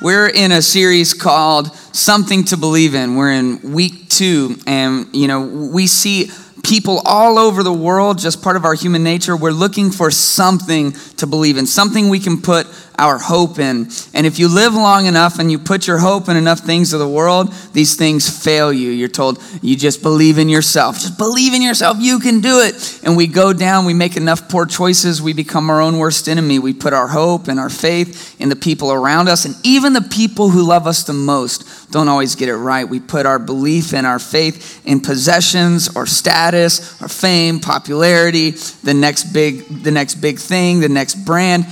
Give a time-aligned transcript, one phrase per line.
[0.00, 3.16] We're in a series called Something to Believe in.
[3.16, 6.30] We're in week two, and you know, we see
[6.62, 9.36] people all over the world, just part of our human nature.
[9.36, 12.66] We're looking for something to believe in, something we can put
[12.98, 13.88] our hope in.
[14.12, 16.98] And if you live long enough and you put your hope in enough things of
[16.98, 18.90] the world, these things fail you.
[18.90, 20.96] You're told you just believe in yourself.
[20.96, 21.98] Just believe in yourself.
[22.00, 23.00] You can do it.
[23.04, 26.58] And we go down, we make enough poor choices, we become our own worst enemy.
[26.58, 29.44] We put our hope and our faith in the people around us.
[29.44, 32.86] And even the people who love us the most don't always get it right.
[32.86, 38.50] We put our belief and our faith in possessions or status or fame, popularity,
[38.82, 41.66] the next big, the next big thing, the next brand.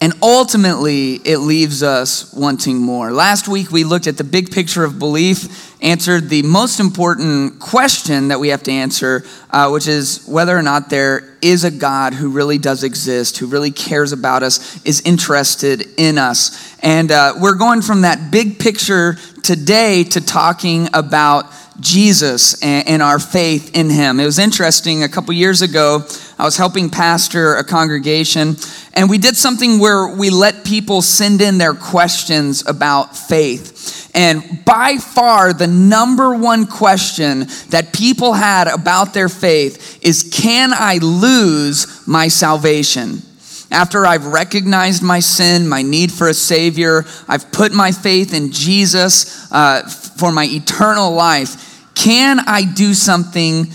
[0.00, 3.10] And ultimately, it leaves us wanting more.
[3.10, 8.28] Last week, we looked at the big picture of belief, answered the most important question
[8.28, 12.14] that we have to answer, uh, which is whether or not there is a God
[12.14, 16.76] who really does exist, who really cares about us, is interested in us.
[16.80, 21.46] And uh, we're going from that big picture today to talking about
[21.80, 24.20] Jesus and, our faith in him.
[24.20, 26.06] It was interesting, a couple years ago,
[26.38, 28.56] I was helping pastor a congregation,
[28.94, 34.10] and we did something where we let people send in their questions about faith.
[34.14, 40.70] And by far, the number one question that people had about their faith is Can
[40.72, 43.22] I lose my salvation?
[43.70, 48.50] After I've recognized my sin, my need for a Savior, I've put my faith in
[48.50, 51.66] Jesus uh, for my eternal life
[51.98, 53.66] can I do something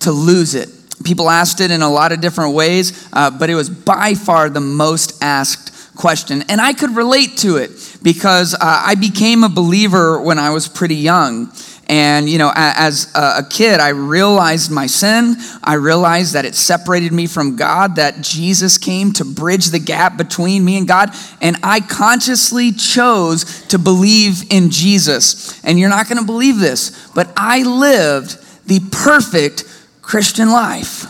[0.00, 0.68] to lose it?
[1.04, 4.50] People asked it in a lot of different ways, uh, but it was by far
[4.50, 6.42] the most asked question.
[6.48, 10.68] And I could relate to it because uh, I became a believer when I was
[10.68, 11.52] pretty young.
[11.88, 15.34] And, you know, as a kid, I realized my sin.
[15.64, 20.16] I realized that it separated me from God, that Jesus came to bridge the gap
[20.16, 21.10] between me and God.
[21.40, 25.60] And I consciously chose to believe in Jesus.
[25.64, 29.64] And you're not going to believe this, but I lived the perfect
[30.10, 31.06] Christian life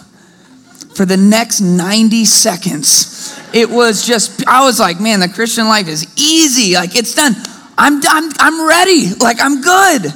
[0.94, 3.34] for the next 90 seconds.
[3.54, 6.74] It was just, I was like, man, the Christian life is easy.
[6.74, 7.34] Like, it's done.
[7.78, 9.14] I'm, I'm, I'm ready.
[9.14, 10.12] Like, I'm good.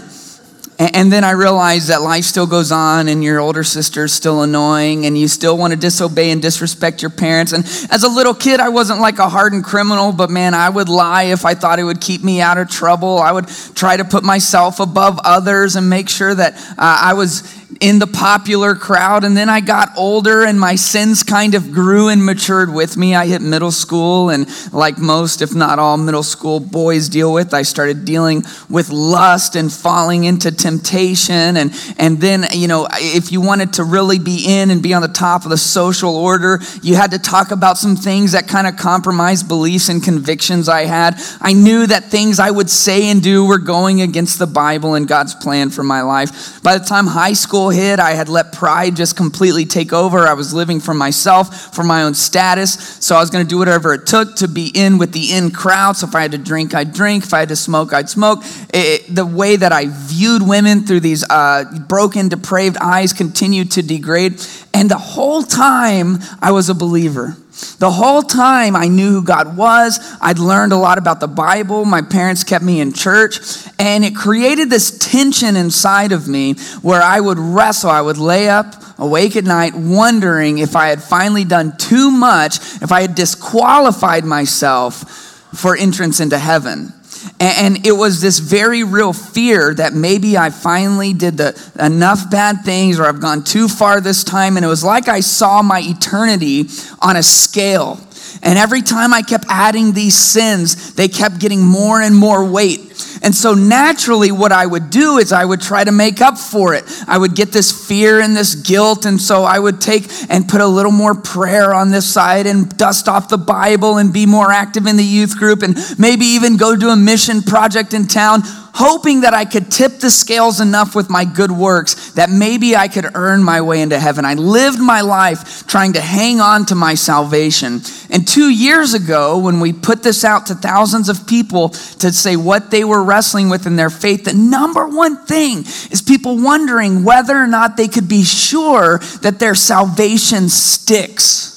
[0.77, 4.43] And then I realized that life still goes on and your older sister is still
[4.43, 7.53] annoying and you still want to disobey and disrespect your parents.
[7.53, 10.89] And as a little kid, I wasn't like a hardened criminal, but man, I would
[10.89, 13.19] lie if I thought it would keep me out of trouble.
[13.19, 17.45] I would try to put myself above others and make sure that uh, I was
[17.81, 19.25] in the popular crowd.
[19.25, 23.15] And then I got older and my sins kind of grew and matured with me.
[23.15, 27.55] I hit middle school, and like most, if not all, middle school boys deal with,
[27.55, 31.59] I started dealing with lust and falling into temptation.
[31.59, 35.03] And, and then, you know, if you wanted to really be in and be on
[35.03, 38.67] the top of the social order, you had to talk about some things that kind
[38.67, 41.21] of compromised beliefs and convictions I had.
[41.43, 45.07] I knew that things I would say and do were going against the Bible and
[45.07, 46.63] God's plan for my life.
[46.63, 50.21] By the time high school, hit, I had let pride just completely take over.
[50.21, 52.73] I was living for myself, for my own status.
[53.05, 55.51] So I was going to do whatever it took to be in with the in
[55.51, 55.97] crowd.
[55.97, 57.25] So if I had to drink, I'd drink.
[57.25, 58.43] If I had to smoke, I'd smoke.
[58.73, 60.54] It, the way that I viewed women
[60.87, 64.41] through these uh, broken, depraved eyes continued to degrade.
[64.73, 67.37] And the whole time, I was a believer.
[67.79, 69.99] The whole time I knew who God was.
[70.21, 71.85] I'd learned a lot about the Bible.
[71.85, 73.39] My parents kept me in church.
[73.79, 77.91] And it created this tension inside of me where I would wrestle.
[77.91, 82.59] I would lay up awake at night wondering if I had finally done too much,
[82.83, 85.11] if I had disqualified myself
[85.55, 86.93] for entrance into heaven.
[87.41, 92.65] And it was this very real fear that maybe I finally did the, enough bad
[92.65, 94.57] things or I've gone too far this time.
[94.57, 96.69] And it was like I saw my eternity
[97.01, 97.99] on a scale.
[98.43, 102.94] And every time I kept adding these sins, they kept getting more and more weight.
[103.25, 106.75] And so naturally, what I would do is I would try to make up for
[106.75, 106.85] it.
[107.09, 109.07] I would get this fear and this guilt.
[109.07, 112.69] And so I would take and put a little more prayer on this side and
[112.77, 116.59] dust off the Bible and be more active in the youth group and maybe even
[116.59, 118.43] go do a mission project in town
[118.75, 122.89] hoping that I could tip the scales enough with my good works that maybe I
[122.89, 124.25] could earn my way into heaven.
[124.25, 127.81] I lived my life trying to hang on to my salvation.
[128.11, 132.37] And two years ago, when we put this out to thousands of people to say
[132.37, 137.05] what they were wrestling with in their faith, the number one thing is people wondering
[137.05, 141.54] whether or not they could be sure that their salvation sticks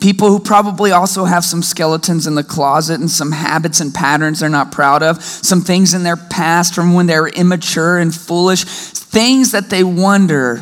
[0.00, 4.40] people who probably also have some skeletons in the closet and some habits and patterns
[4.40, 8.14] they're not proud of, some things in their past from when they were immature and
[8.14, 10.60] foolish, things that they wonder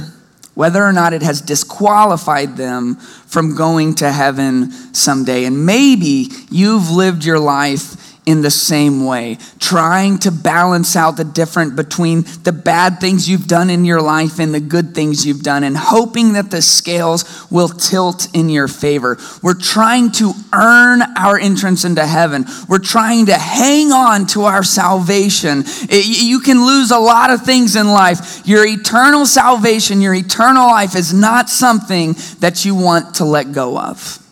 [0.55, 5.45] whether or not it has disqualified them from going to heaven someday.
[5.45, 11.25] And maybe you've lived your life in the same way, trying to balance out the
[11.25, 15.43] difference between the bad things you've done in your life and the good things you've
[15.43, 19.17] done, and hoping that the scales will tilt in your favor.
[19.43, 22.45] We're trying to earn our entrance into heaven.
[22.69, 25.65] We're trying to hang on to our salvation.
[25.89, 28.47] You can lose a lot of things in life.
[28.47, 33.79] Your eternal salvation, your eternal life is not something that you want to let go
[33.79, 34.23] of.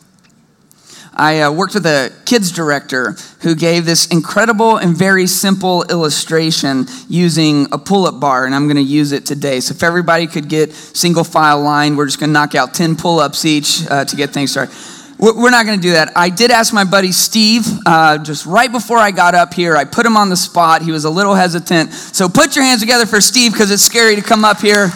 [1.18, 6.86] I uh, worked with a kids director who gave this incredible and very simple illustration
[7.08, 9.60] using a pull up bar, and I'm going to use it today.
[9.60, 12.96] So, if everybody could get single file line, we're just going to knock out 10
[12.96, 14.74] pull ups each uh, to get things started.
[15.18, 16.12] We're not going to do that.
[16.14, 19.74] I did ask my buddy Steve uh, just right before I got up here.
[19.74, 20.82] I put him on the spot.
[20.82, 21.94] He was a little hesitant.
[21.94, 24.90] So, put your hands together for Steve because it's scary to come up here.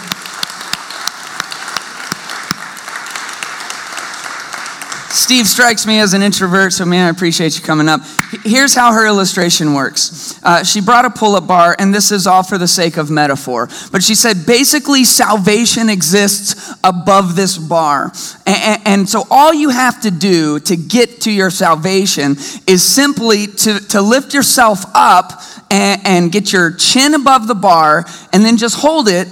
[5.31, 8.01] Steve strikes me as an introvert, so man, I appreciate you coming up.
[8.43, 10.43] Here's how her illustration works.
[10.43, 13.13] Uh, she brought a pull up bar, and this is all for the sake of
[13.13, 13.69] metaphor.
[13.93, 18.11] But she said basically, salvation exists above this bar.
[18.45, 22.33] And, and so, all you have to do to get to your salvation
[22.67, 28.05] is simply to, to lift yourself up and, and get your chin above the bar,
[28.33, 29.29] and then just hold it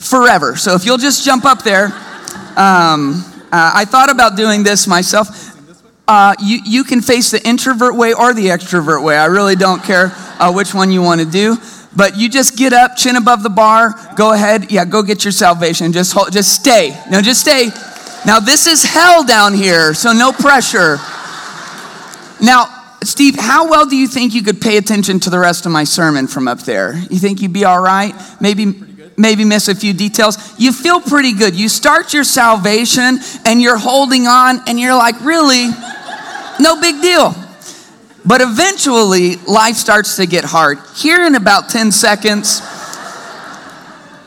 [0.00, 0.56] forever.
[0.56, 1.92] So, if you'll just jump up there.
[2.56, 3.24] Um,
[3.56, 5.56] uh, I thought about doing this myself.
[6.06, 9.16] Uh, you, you can face the introvert way or the extrovert way.
[9.16, 11.56] I really don't care uh, which one you want to do.
[11.96, 14.70] But you just get up, chin above the bar, go ahead.
[14.70, 15.92] Yeah, go get your salvation.
[15.92, 16.94] Just, hold, just stay.
[17.10, 17.70] No, just stay.
[18.26, 20.98] Now, this is hell down here, so no pressure.
[22.42, 22.66] Now,
[23.02, 25.84] Steve, how well do you think you could pay attention to the rest of my
[25.84, 26.94] sermon from up there?
[26.94, 28.12] You think you'd be all right?
[28.38, 28.66] Maybe
[29.16, 31.54] maybe miss a few details, you feel pretty good.
[31.54, 35.68] You start your salvation and you're holding on and you're like, really?
[36.60, 37.34] No big deal.
[38.24, 40.78] But eventually, life starts to get hard.
[40.96, 42.60] Here in about 10 seconds,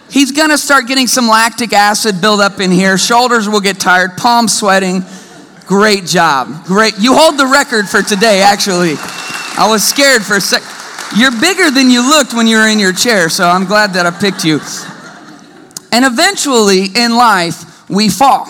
[0.09, 2.97] he's gonna start getting some lactic acid build up in here.
[2.97, 5.03] Shoulders will get tired, palms sweating.
[5.67, 6.65] Great job.
[6.65, 6.97] Great.
[6.97, 8.95] You hold the record for today, actually.
[9.57, 10.63] I was scared for a sec.
[11.17, 14.05] You're bigger than you looked when you were in your chair, so I'm glad that
[14.05, 14.59] I picked you.
[15.91, 18.47] And eventually in life, we fall.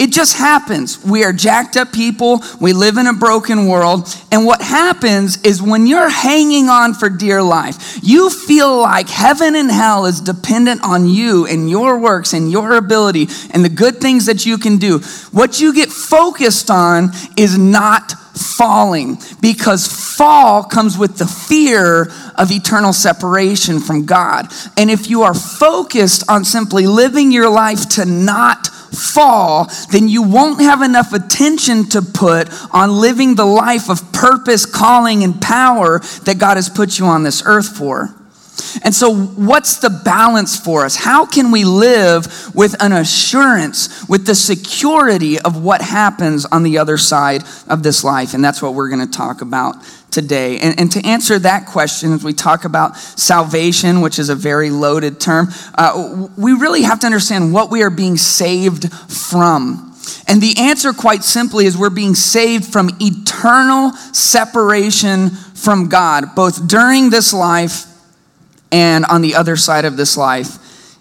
[0.00, 1.04] It just happens.
[1.04, 2.42] We are jacked up people.
[2.58, 4.08] We live in a broken world.
[4.32, 9.54] And what happens is when you're hanging on for dear life, you feel like heaven
[9.54, 13.98] and hell is dependent on you and your works and your ability and the good
[13.98, 15.00] things that you can do.
[15.32, 19.86] What you get focused on is not falling because
[20.16, 24.46] fall comes with the fear of eternal separation from God.
[24.76, 30.22] And if you are focused on simply living your life to not fall, then you
[30.22, 36.00] won't have enough attention to put on living the life of purpose, calling, and power
[36.24, 38.14] that God has put you on this earth for.
[38.82, 40.96] And so, what's the balance for us?
[40.96, 46.78] How can we live with an assurance, with the security of what happens on the
[46.78, 48.34] other side of this life?
[48.34, 49.76] And that's what we're going to talk about
[50.10, 50.58] today.
[50.58, 54.70] And, and, to answer that question, as we talk about salvation, which is a very
[54.70, 59.94] loaded term, uh, we really have to understand what we are being saved from.
[60.26, 66.66] And the answer, quite simply, is we're being saved from eternal separation from God, both
[66.66, 67.86] during this life
[68.72, 70.58] and on the other side of this life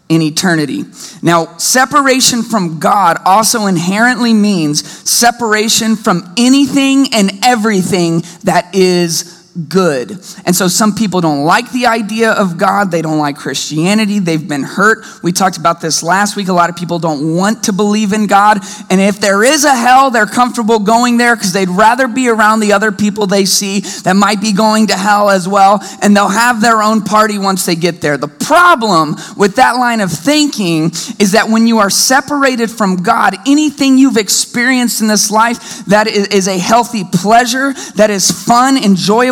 [0.10, 0.86] in eternity.
[1.22, 10.12] Now, separation from God also inherently means separation from anything and everything that is good.
[10.46, 12.92] And so some people don't like the idea of God.
[12.92, 14.20] They don't like Christianity.
[14.20, 15.06] They've been hurt.
[15.24, 16.48] We talked about this last week.
[16.48, 18.60] A lot of people don't want to believe in God.
[18.90, 22.60] And if there is a hell, they're comfortable going there because they'd rather be around
[22.60, 25.80] the other people they see that might be going to hell as well.
[26.02, 28.18] And they'll have their own party once they get there.
[28.18, 30.86] The problem with that line of thinking
[31.20, 36.08] is that when you are separated from God, anything you've experienced in this life that
[36.08, 38.78] is a healthy pleasure, that is fun,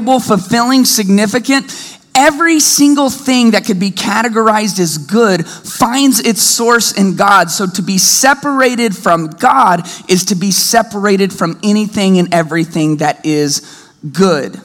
[0.08, 1.66] enjoyable, fulfilling, significant,
[2.16, 7.52] every single thing that could be categorized as good finds its source in God.
[7.52, 13.26] So to be separated from God is to be separated from anything and everything that
[13.26, 13.62] is
[14.12, 14.60] good.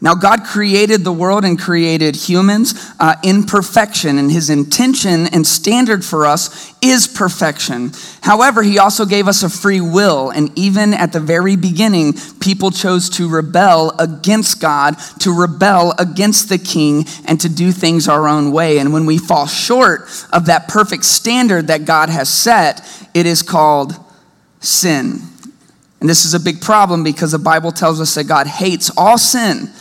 [0.00, 5.44] Now, God created the world and created humans uh, in perfection, and His intention and
[5.44, 7.90] standard for us is perfection.
[8.22, 12.70] However, He also gave us a free will, and even at the very beginning, people
[12.70, 18.28] chose to rebel against God, to rebel against the King, and to do things our
[18.28, 18.78] own way.
[18.78, 20.02] And when we fall short
[20.32, 23.96] of that perfect standard that God has set, it is called
[24.60, 25.22] sin.
[26.00, 29.18] And this is a big problem because the Bible tells us that God hates all
[29.18, 29.72] sin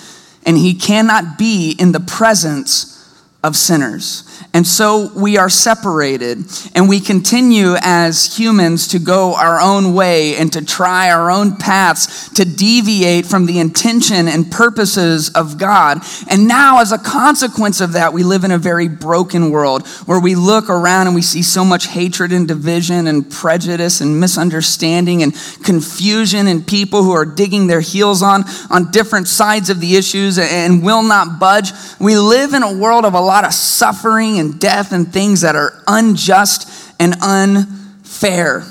[0.48, 2.97] and he cannot be in the presence
[3.44, 4.24] of sinners.
[4.54, 6.40] And so we are separated
[6.74, 11.58] and we continue as humans to go our own way and to try our own
[11.58, 16.00] paths to deviate from the intention and purposes of God.
[16.30, 20.20] And now, as a consequence of that, we live in a very broken world where
[20.20, 25.22] we look around and we see so much hatred and division and prejudice and misunderstanding
[25.22, 29.96] and confusion and people who are digging their heels on on different sides of the
[29.96, 31.72] issues and will not budge.
[32.00, 35.56] We live in a world of a lot of suffering and death and things that
[35.56, 38.64] are unjust and unfair.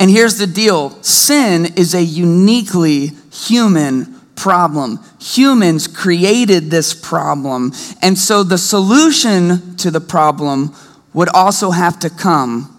[0.00, 4.98] And here's the deal sin is a uniquely human problem.
[5.20, 7.72] Humans created this problem.
[8.02, 10.74] And so the solution to the problem
[11.12, 12.70] would also have to come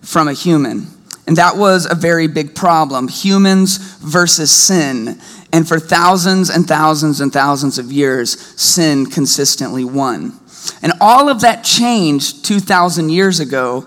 [0.00, 0.88] from a human.
[1.26, 5.20] And that was a very big problem humans versus sin.
[5.52, 10.38] And for thousands and thousands and thousands of years, sin consistently won.
[10.80, 13.86] And all of that changed 2,000 years ago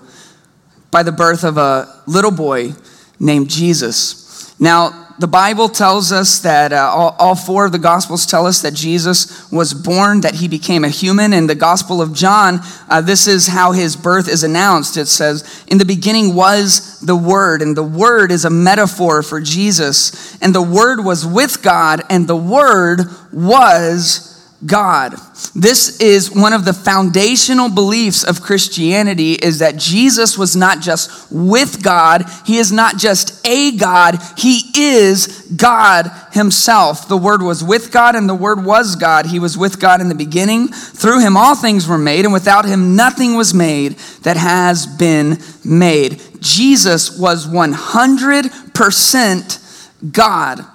[0.91, 2.74] by the birth of a little boy
[3.19, 4.53] named Jesus.
[4.60, 8.62] Now, the Bible tells us that uh, all, all, four of the Gospels tell us
[8.63, 11.31] that Jesus was born, that he became a human.
[11.31, 14.98] In the Gospel of John, uh, this is how his birth is announced.
[14.98, 19.39] It says, In the beginning was the Word, and the Word is a metaphor for
[19.39, 20.38] Jesus.
[20.41, 24.35] And the Word was with God, and the Word was
[24.65, 25.15] God.
[25.53, 31.31] This is one of the foundational beliefs of Christianity is that Jesus was not just
[31.31, 37.07] with God, he is not just a God, he is God himself.
[37.07, 39.27] The word was with God and the word was God.
[39.27, 40.67] He was with God in the beginning.
[40.69, 43.93] Through him all things were made and without him nothing was made
[44.24, 46.22] that has been made.
[46.39, 50.65] Jesus was 100% God.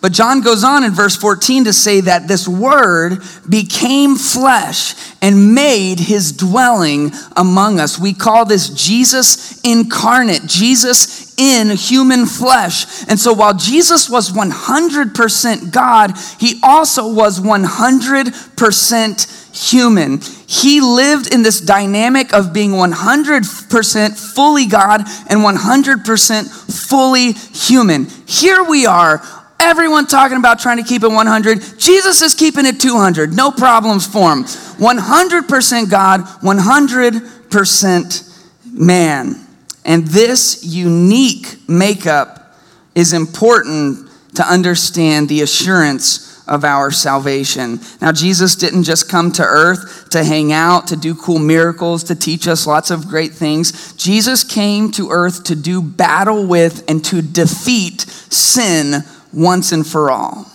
[0.00, 5.54] But John goes on in verse 14 to say that this word became flesh and
[5.54, 7.98] made his dwelling among us.
[7.98, 13.06] We call this Jesus incarnate, Jesus in human flesh.
[13.08, 19.36] And so while Jesus was 100% God, he also was 100%
[19.70, 20.20] human.
[20.46, 28.06] He lived in this dynamic of being 100% fully God and 100% fully human.
[28.26, 29.22] Here we are
[29.62, 31.78] Everyone talking about trying to keep it 100.
[31.78, 33.34] Jesus is keeping it 200.
[33.34, 34.44] No problems for him.
[34.44, 39.46] 100% God, 100% man.
[39.84, 42.54] And this unique makeup
[42.94, 47.80] is important to understand the assurance of our salvation.
[48.00, 52.14] Now, Jesus didn't just come to earth to hang out, to do cool miracles, to
[52.14, 53.92] teach us lots of great things.
[53.92, 60.10] Jesus came to earth to do battle with and to defeat sin once and for
[60.10, 60.50] all.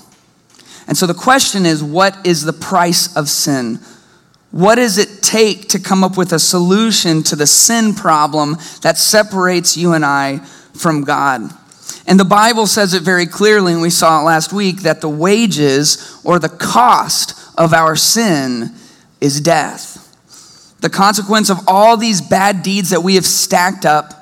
[0.88, 3.80] And so the question is what is the price of sin?
[4.52, 8.98] What does it take to come up with a solution to the sin problem that
[8.98, 10.38] separates you and I
[10.74, 11.52] from God?
[12.08, 15.10] And the Bible says it very clearly, and we saw it last week, that the
[15.10, 18.72] wages or the cost of our sin
[19.20, 20.02] is death.
[20.82, 24.14] The consequence of all these bad deeds that we have stacked up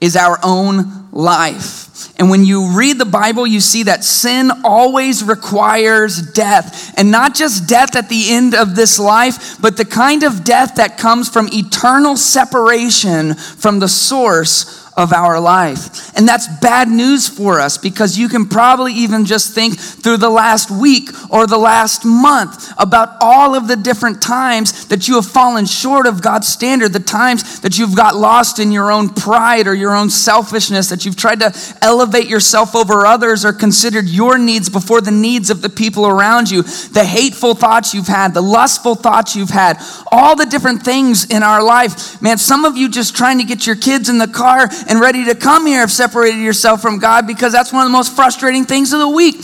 [0.00, 1.87] is our own life.
[2.18, 6.92] And when you read the Bible, you see that sin always requires death.
[6.98, 10.74] And not just death at the end of this life, but the kind of death
[10.76, 16.12] that comes from eternal separation from the source of our life.
[16.16, 20.28] And that's bad news for us because you can probably even just think through the
[20.28, 25.26] last week or the last month about all of the different times that you have
[25.26, 29.68] fallen short of God's standard, the times that you've got lost in your own pride
[29.68, 34.36] or your own selfishness, that you've tried to elevate yourself over others or considered your
[34.36, 38.42] needs before the needs of the people around you, the hateful thoughts you've had, the
[38.42, 42.20] lustful thoughts you've had, all the different things in our life.
[42.20, 45.26] Man, some of you just trying to get your kids in the car and ready
[45.26, 48.64] to come here have separated yourself from God because that's one of the most frustrating
[48.64, 49.36] things of the week.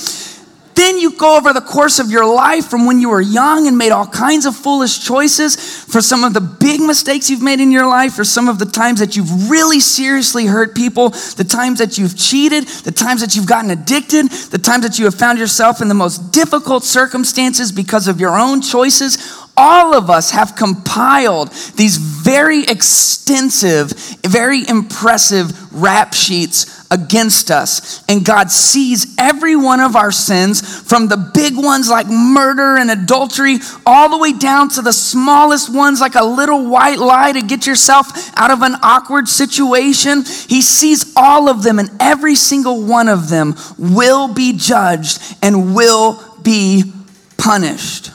[0.75, 3.79] Then you go over the course of your life from when you were young and
[3.79, 7.71] made all kinds of foolish choices for some of the big mistakes you've made in
[7.71, 11.79] your life, for some of the times that you've really seriously hurt people, the times
[11.79, 15.39] that you've cheated, the times that you've gotten addicted, the times that you have found
[15.39, 20.57] yourself in the most difficult circumstances because of your own choices all of us have
[20.57, 23.93] compiled these very extensive,
[24.25, 28.05] very impressive rap sheets against us.
[28.09, 32.91] And God sees every one of our sins, from the big ones like murder and
[32.91, 37.43] adultery, all the way down to the smallest ones like a little white lie to
[37.43, 40.23] get yourself out of an awkward situation.
[40.49, 45.75] He sees all of them, and every single one of them will be judged and
[45.75, 46.93] will be
[47.37, 48.11] punished.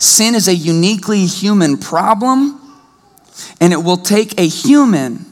[0.00, 2.58] Sin is a uniquely human problem,
[3.60, 5.26] and it will take a human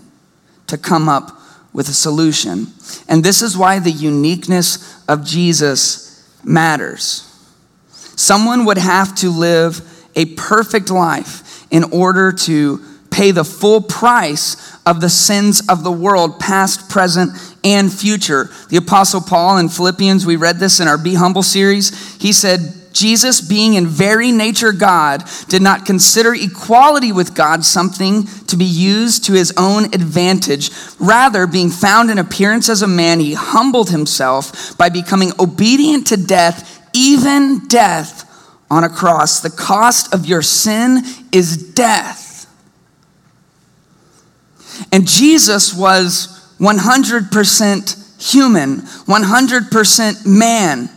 [0.66, 1.32] to come up
[1.72, 2.66] with a solution.
[3.08, 7.25] And this is why the uniqueness of Jesus matters.
[8.14, 9.80] Someone would have to live
[10.14, 15.92] a perfect life in order to pay the full price of the sins of the
[15.92, 17.32] world, past, present,
[17.64, 18.50] and future.
[18.68, 22.16] The Apostle Paul in Philippians, we read this in our Be Humble series.
[22.20, 28.25] He said, Jesus, being in very nature God, did not consider equality with God something
[28.47, 30.71] to be used to his own advantage.
[30.99, 36.16] Rather, being found in appearance as a man, he humbled himself by becoming obedient to
[36.16, 38.25] death, even death
[38.71, 39.40] on a cross.
[39.40, 41.02] The cost of your sin
[41.33, 42.47] is death.
[44.92, 50.90] And Jesus was 100% human, 100% man.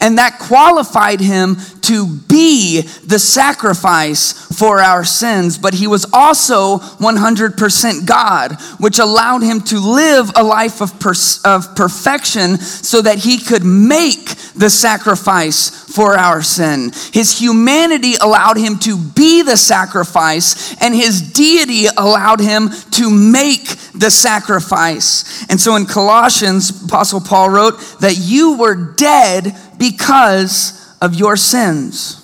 [0.00, 6.78] And that qualified him to be the sacrifice for our sins, but he was also
[6.78, 13.18] 100% God, which allowed him to live a life of, per- of perfection so that
[13.18, 16.92] he could make the sacrifice for our sin.
[17.12, 23.66] His humanity allowed him to be the sacrifice, and his deity allowed him to make
[23.94, 25.44] the sacrifice.
[25.50, 32.19] And so in Colossians, Apostle Paul wrote that you were dead because of your sins.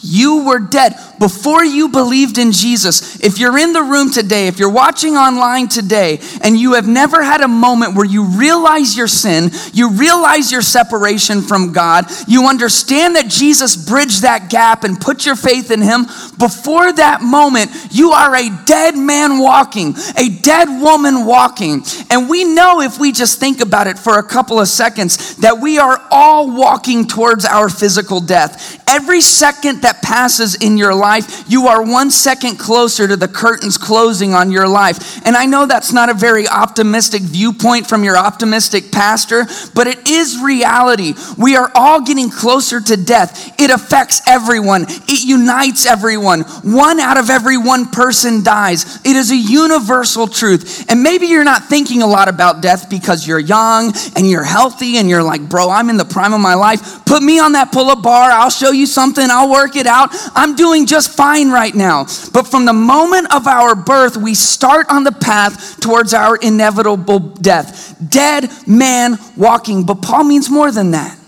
[0.00, 3.20] You were dead before you believed in Jesus.
[3.20, 7.22] If you're in the room today, if you're watching online today, and you have never
[7.22, 12.48] had a moment where you realize your sin, you realize your separation from God, you
[12.48, 16.06] understand that Jesus bridged that gap and put your faith in Him,
[16.38, 21.82] before that moment, you are a dead man walking, a dead woman walking.
[22.10, 25.60] And we know if we just think about it for a couple of seconds that
[25.60, 28.81] we are all walking towards our physical death.
[28.92, 33.78] Every second that passes in your life, you are one second closer to the curtains
[33.78, 35.24] closing on your life.
[35.26, 40.06] And I know that's not a very optimistic viewpoint from your optimistic pastor, but it
[40.06, 41.14] is reality.
[41.38, 43.58] We are all getting closer to death.
[43.58, 46.42] It affects everyone, it unites everyone.
[46.62, 49.00] One out of every one person dies.
[49.06, 50.84] It is a universal truth.
[50.90, 54.98] And maybe you're not thinking a lot about death because you're young and you're healthy
[54.98, 57.06] and you're like, bro, I'm in the prime of my life.
[57.06, 58.30] Put me on that pull up bar.
[58.30, 59.26] I'll show you something.
[59.30, 60.10] I'll work it out.
[60.34, 62.04] I'm doing just fine right now.
[62.32, 67.18] But from the moment of our birth, we start on the path towards our inevitable
[67.18, 67.96] death.
[68.08, 69.84] Dead man walking.
[69.84, 71.18] But Paul means more than that.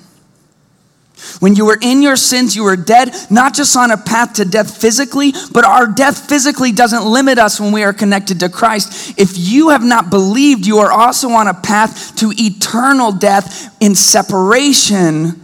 [1.41, 4.45] When you were in your sins, you were dead, not just on a path to
[4.45, 9.19] death physically, but our death physically doesn't limit us when we are connected to Christ.
[9.19, 13.95] If you have not believed, you are also on a path to eternal death in
[13.95, 15.41] separation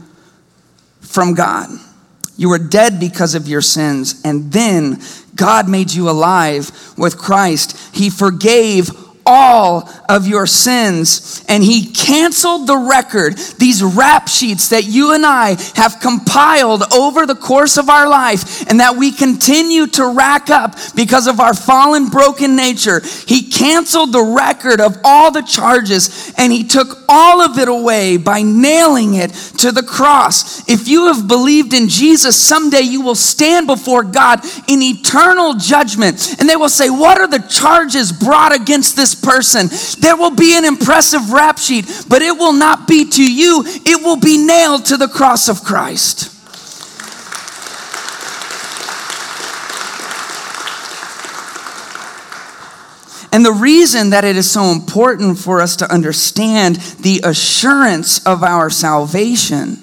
[1.01, 1.71] from God.
[2.41, 5.03] You were dead because of your sins, and then
[5.35, 7.77] God made you alive with Christ.
[7.95, 8.89] He forgave
[9.31, 11.45] all of your sins.
[11.49, 17.27] And he canceled the record, these rap sheets that you and I have compiled over
[17.27, 21.55] the course of our life and that we continue to rack up because of our
[21.55, 23.01] fallen, broken nature.
[23.27, 28.17] He canceled the record of all the charges and he took all of it away
[28.17, 30.69] by nailing it to the cross.
[30.69, 36.35] If you have believed in Jesus, someday you will stand before God in eternal judgment
[36.41, 39.69] and they will say, What are the charges brought against this person?
[40.01, 44.03] There will be an impressive rap sheet, but it will not be to you, it
[44.03, 46.37] will be nailed to the cross of Christ.
[53.33, 58.43] And the reason that it is so important for us to understand the assurance of
[58.43, 59.79] our salvation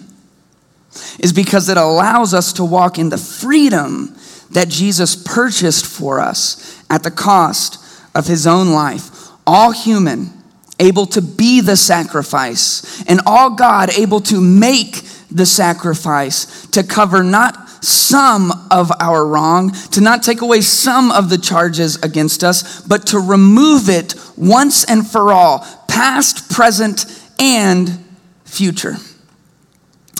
[1.20, 4.16] is because it allows us to walk in the freedom
[4.52, 9.17] that Jesus purchased for us at the cost of his own life.
[9.48, 10.30] All human,
[10.80, 17.24] able to be the sacrifice, and all God able to make the sacrifice to cover
[17.24, 22.82] not some of our wrong, to not take away some of the charges against us,
[22.82, 27.06] but to remove it once and for all, past, present,
[27.40, 28.04] and
[28.46, 28.96] future.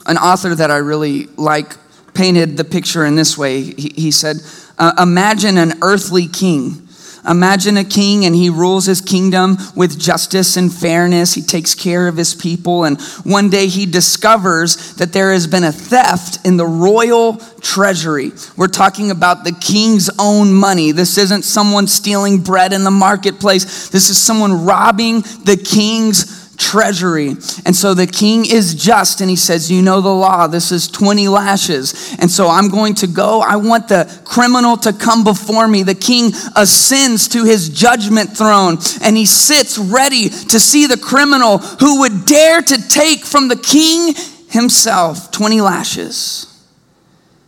[0.06, 1.76] An author that I really like
[2.14, 3.62] painted the picture in this way.
[3.62, 4.38] He, he said,
[4.78, 6.87] uh, Imagine an earthly king
[7.28, 11.34] Imagine a king and he rules his kingdom with justice and fairness.
[11.34, 12.86] He takes care of his people.
[12.86, 18.32] And one day he discovers that there has been a theft in the royal treasury.
[18.56, 20.92] We're talking about the king's own money.
[20.92, 27.30] This isn't someone stealing bread in the marketplace, this is someone robbing the king's treasury.
[27.66, 30.88] And so the king is just and he says, You know the law, this is
[30.88, 32.16] 20 lashes.
[32.20, 33.42] And so I'm going to go.
[33.42, 35.84] I want the criminal to come before me.
[35.84, 41.60] The king ascends to his judgment throne and he sits ready to see the criminal
[41.60, 44.14] who would dare to take from the king
[44.50, 46.46] himself 20 lashes,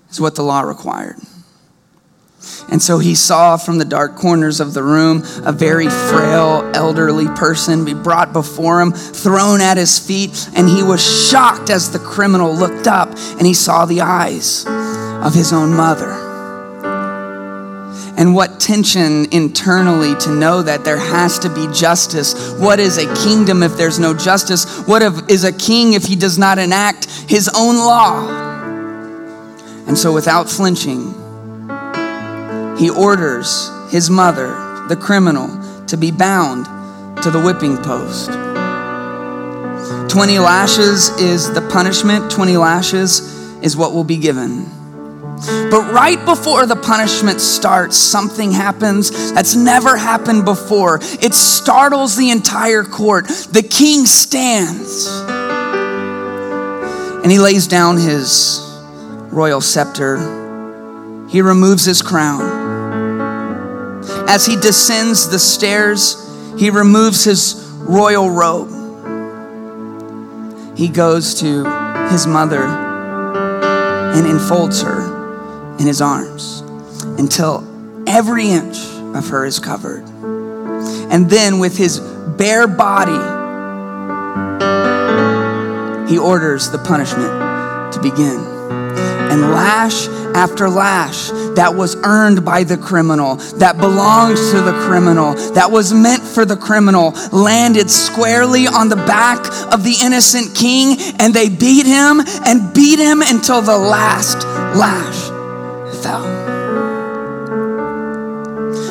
[0.10, 1.16] is what the law required.
[2.72, 7.28] And so he saw from the dark corners of the room a very frail, elderly
[7.30, 12.00] person be brought before him, thrown at his feet, and he was shocked as the
[12.00, 16.28] criminal looked up and he saw the eyes of his own mother.
[18.18, 22.52] And what tension internally to know that there has to be justice.
[22.60, 24.86] What is a kingdom if there's no justice?
[24.86, 28.28] What is a king if he does not enact his own law?
[29.88, 31.14] And so, without flinching,
[32.80, 34.48] he orders his mother,
[34.88, 35.48] the criminal,
[35.86, 36.66] to be bound
[37.22, 38.30] to the whipping post.
[40.10, 44.66] 20 lashes is the punishment, 20 lashes is what will be given.
[45.70, 51.00] But right before the punishment starts, something happens that's never happened before.
[51.22, 53.28] It startles the entire court.
[53.28, 55.08] The king stands
[57.22, 58.60] and he lays down his
[59.32, 60.18] royal scepter.
[61.30, 62.59] He removes his crown.
[64.30, 66.16] As he descends the stairs,
[66.56, 68.70] he removes his royal robe.
[70.78, 71.66] He goes to
[72.12, 76.62] his mother and enfolds her in his arms
[77.18, 77.68] until
[78.06, 78.78] every inch
[79.16, 80.08] of her is covered.
[81.12, 82.00] And then, with his
[82.38, 83.12] bare body,
[86.08, 88.40] he orders the punishment to begin.
[89.32, 95.34] And lash after lash that was earned by the criminal, that belongs to the criminal,
[95.54, 99.40] that was meant for the criminal, landed squarely on the back
[99.74, 104.44] of the innocent king, and they beat him and beat him until the last
[104.78, 105.30] lash
[106.02, 106.40] fell.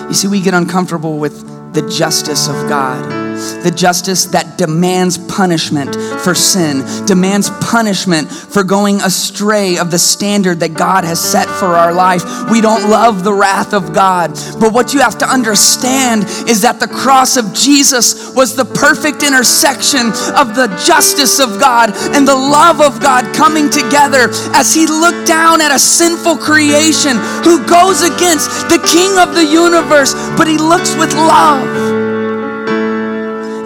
[0.08, 3.27] You see, we get uncomfortable with the justice of God
[3.62, 10.60] the justice that demands punishment for sin, demands punishment for going astray of the standard
[10.60, 12.22] that God has set for our life.
[12.50, 14.30] We don't love the wrath of God.
[14.60, 19.22] But what you have to understand is that the cross of Jesus was the perfect
[19.22, 24.86] intersection of the justice of God and the love of God coming together as He
[24.86, 30.46] looked down at a sinful creation who goes against the King of the universe, but
[30.46, 31.97] He looks with love.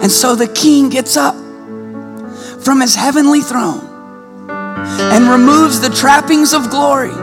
[0.03, 1.33] And so the king gets up
[2.61, 3.89] from his heavenly throne
[4.49, 7.13] and removes the trappings of glory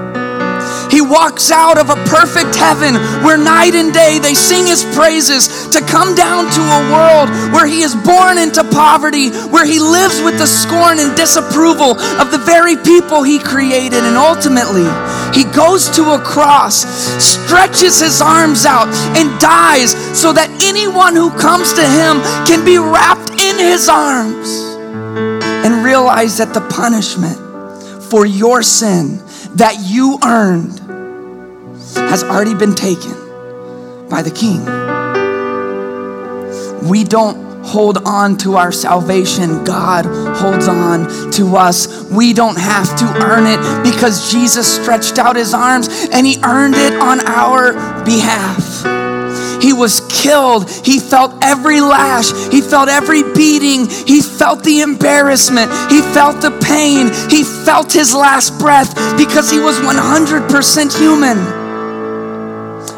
[0.90, 5.69] he walks out of a perfect heaven where night and day they sing his praises
[5.71, 10.21] to come down to a world where he is born into poverty, where he lives
[10.21, 14.03] with the scorn and disapproval of the very people he created.
[14.03, 14.88] And ultimately,
[15.33, 16.83] he goes to a cross,
[17.23, 22.79] stretches his arms out, and dies so that anyone who comes to him can be
[22.79, 24.49] wrapped in his arms
[25.64, 27.38] and realize that the punishment
[28.11, 29.18] for your sin
[29.57, 30.79] that you earned
[31.94, 33.12] has already been taken
[34.09, 34.64] by the King.
[36.88, 42.05] We don't hold on to our salvation, God holds on to us.
[42.11, 46.75] We don't have to earn it because Jesus stretched out his arms and he earned
[46.75, 49.10] it on our behalf.
[49.61, 50.70] He was killed.
[50.70, 52.31] He felt every lash.
[52.51, 53.88] He felt every beating.
[53.88, 55.70] He felt the embarrassment.
[55.90, 57.11] He felt the pain.
[57.31, 61.38] He felt his last breath because he was 100% human.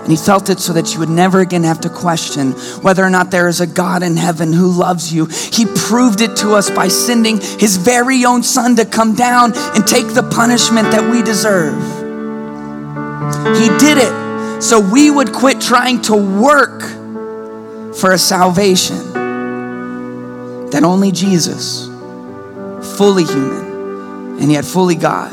[0.02, 3.10] And he felt it so that you would never again have to question whether or
[3.10, 5.26] not there is a God in heaven who loves you.
[5.26, 9.86] He proved it to us by sending his very own son to come down and
[9.86, 11.80] take the punishment that we deserve.
[13.56, 14.21] He did it
[14.62, 16.82] so we would quit trying to work
[17.96, 19.12] for a salvation
[20.70, 21.86] that only Jesus,
[22.96, 25.32] fully human and yet fully God,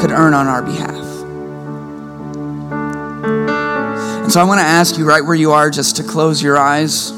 [0.00, 1.04] could earn on our behalf.
[4.22, 6.56] And so I want to ask you, right where you are, just to close your
[6.56, 7.10] eyes.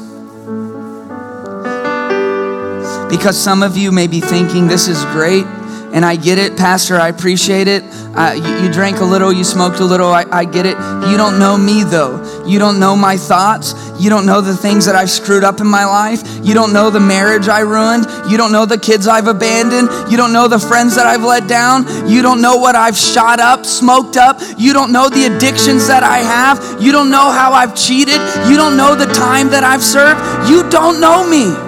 [3.09, 5.45] Because some of you may be thinking, this is great
[5.93, 7.83] And I get it, Pastor, I appreciate it.
[8.15, 10.77] Uh, you, you, drank a little, you smoked a little, I, I get it.
[11.09, 12.45] You don't know me though.
[12.45, 13.73] You don't know my thoughts.
[13.99, 16.21] You don't know the things that I've screwed up in my life.
[16.43, 18.05] You don't know the marriage I ruined.
[18.29, 19.89] You don't know the kids I've abandoned.
[20.11, 21.85] You don't know the friends that I've let down.
[22.07, 24.39] You don't know what I've shot up, smoked up.
[24.57, 26.81] You don't know the addictions that I have.
[26.81, 28.21] You don't know how I've cheated.
[28.49, 30.49] You don't know the time that I've served.
[30.49, 31.66] You don't know me.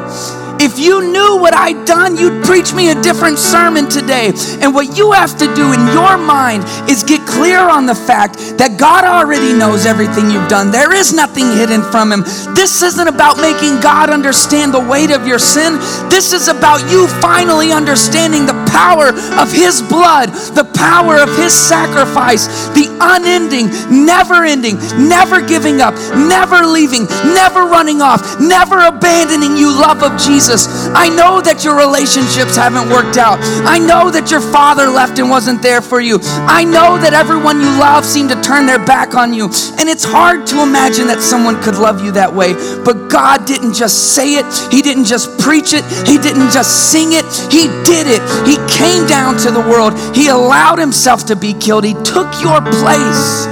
[0.59, 4.33] If you knew what I'd done, you'd preach me a different sermon today.
[4.59, 8.35] And what you have to do in your mind is get clear on the fact
[8.59, 10.69] that God already knows everything you've done.
[10.69, 12.27] There is nothing hidden from Him.
[12.59, 15.79] This isn't about making God understand the weight of your sin.
[16.11, 20.27] This is about you finally understanding the power of His blood,
[20.59, 24.75] the power of His sacrifice, the unending, never ending,
[25.07, 30.48] never giving up, never leaving, never running off, never abandoning you love of Jesus.
[30.49, 30.89] Jesus.
[30.95, 33.37] I know that your relationships haven't worked out.
[33.69, 36.17] I know that your father left and wasn't there for you.
[36.49, 39.45] I know that everyone you love seemed to turn their back on you.
[39.77, 42.53] And it's hard to imagine that someone could love you that way.
[42.83, 47.13] But God didn't just say it, He didn't just preach it, He didn't just sing
[47.13, 48.21] it, He did it.
[48.49, 52.61] He came down to the world, He allowed Himself to be killed, He took your
[52.81, 53.45] place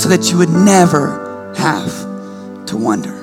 [0.00, 1.92] so that you would never have
[2.66, 3.15] to wonder.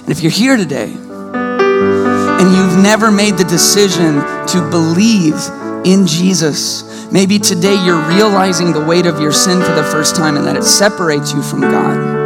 [0.00, 4.14] And if you're here today and you've never made the decision
[4.48, 5.36] to believe
[5.84, 10.36] in Jesus, maybe today you're realizing the weight of your sin for the first time
[10.36, 12.20] and that it separates you from God.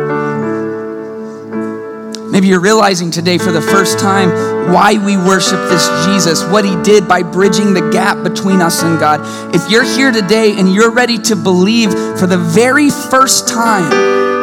[2.30, 4.28] Maybe you're realizing today for the first time
[4.72, 8.98] why we worship this Jesus, what he did by bridging the gap between us and
[8.98, 9.20] God.
[9.54, 14.33] If you're here today and you're ready to believe for the very first time,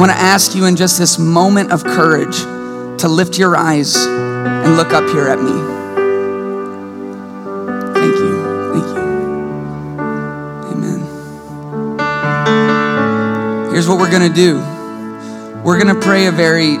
[0.00, 2.38] want to ask you in just this moment of courage
[2.98, 5.50] to lift your eyes and look up here at me.
[7.92, 8.40] Thank you.
[8.72, 9.02] Thank you.
[10.72, 11.00] Amen.
[13.70, 14.60] Here's what we're going to do
[15.62, 16.78] we're going to pray a very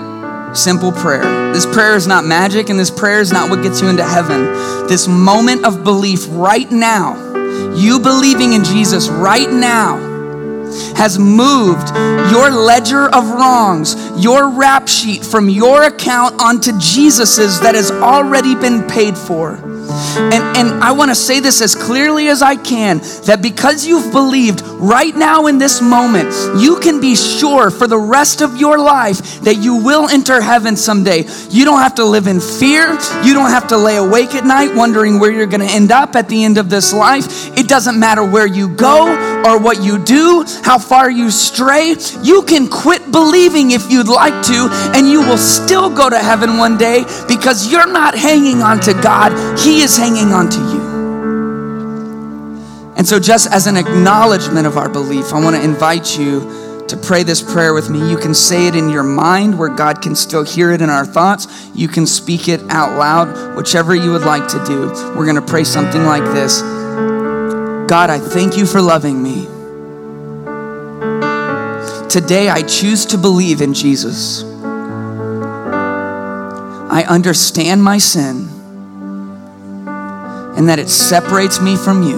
[0.54, 1.52] simple prayer.
[1.52, 4.44] This prayer is not magic, and this prayer is not what gets you into heaven.
[4.88, 10.09] This moment of belief right now, you believing in Jesus right now
[10.96, 11.88] has moved
[12.30, 18.54] your ledger of wrongs, your rap sheet from your account onto Jesus's that has already
[18.54, 19.58] been paid for.
[19.90, 24.12] And, and I want to say this as clearly as I can that because you've
[24.12, 28.78] believed right now in this moment, you can be sure for the rest of your
[28.78, 31.24] life that you will enter heaven someday.
[31.50, 32.92] You don't have to live in fear.
[33.22, 36.14] You don't have to lay awake at night wondering where you're going to end up
[36.14, 37.56] at the end of this life.
[37.58, 41.96] It doesn't matter where you go or what you do, how far you stray.
[42.22, 46.58] You can quit believing if you'd like to, and you will still go to heaven
[46.58, 49.32] one day because you're not hanging on to God.
[49.58, 50.90] He is hanging on to you.
[52.96, 56.96] And so, just as an acknowledgement of our belief, I want to invite you to
[56.96, 58.10] pray this prayer with me.
[58.10, 61.06] You can say it in your mind where God can still hear it in our
[61.06, 61.46] thoughts.
[61.74, 64.88] You can speak it out loud, whichever you would like to do.
[65.16, 66.60] We're going to pray something like this
[67.90, 69.46] God, I thank you for loving me.
[72.08, 74.44] Today, I choose to believe in Jesus.
[76.92, 78.48] I understand my sin
[80.56, 82.16] and that it separates me from you.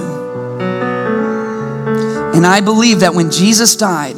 [2.34, 4.16] And I believe that when Jesus died,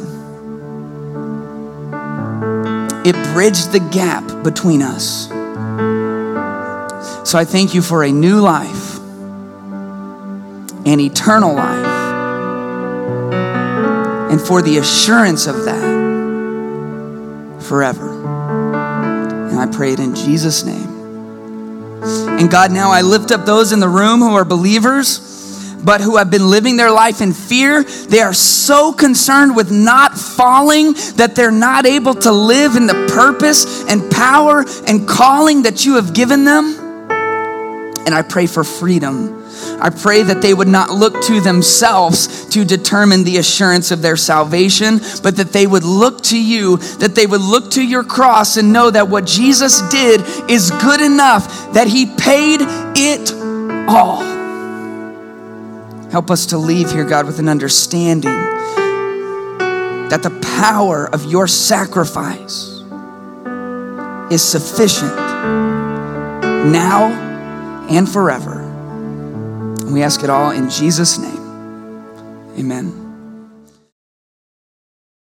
[3.07, 5.29] it bridged the gap between us.
[7.23, 8.84] So I thank you for a new life,
[10.85, 11.85] an eternal life,
[14.31, 15.95] and for the assurance of that
[17.61, 18.09] forever.
[19.49, 20.93] And I pray it in Jesus' name.
[22.37, 25.35] And God, now I lift up those in the room who are believers
[25.85, 27.83] but who have been living their life in fear.
[27.83, 33.11] They are so concerned with not falling that they're not able to live in the
[33.13, 36.75] purpose and power and calling that you have given them.
[38.07, 39.44] And I pray for freedom.
[39.79, 44.17] I pray that they would not look to themselves to determine the assurance of their
[44.17, 48.57] salvation, but that they would look to you, that they would look to your cross
[48.57, 52.59] and know that what Jesus did is good enough, that he paid
[52.95, 53.31] it
[53.89, 54.21] all.
[56.11, 58.31] Help us to leave here, God, with an understanding
[60.09, 62.81] that the power of your sacrifice
[64.31, 65.15] is sufficient
[66.71, 67.09] now
[67.89, 68.64] and forever.
[69.85, 71.37] And we ask it all in Jesus' name.
[72.57, 73.04] Amen.